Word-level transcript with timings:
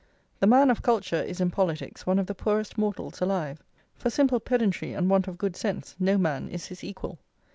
The 0.39 0.47
man 0.47 0.71
of 0.71 0.81
culture 0.81 1.21
is 1.21 1.39
in 1.39 1.51
politics 1.51 2.07
one 2.07 2.17
of 2.17 2.25
the 2.25 2.33
poorest 2.33 2.75
mortals 2.75 3.21
alive. 3.21 3.61
For 3.93 4.09
simple 4.09 4.39
pedantry 4.39 4.93
and 4.93 5.11
want 5.11 5.27
of 5.27 5.37
good 5.37 5.55
sense 5.55 5.95
no 5.99 6.17
man 6.17 6.49
is 6.49 6.65
his 6.65 6.83
equal. 6.83 7.19